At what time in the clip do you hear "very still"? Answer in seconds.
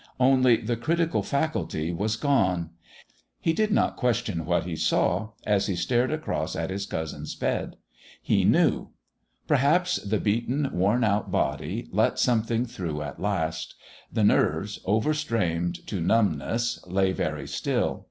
17.11-17.99